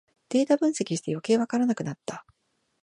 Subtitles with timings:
[0.29, 2.25] データ分析してよけいわからなくなった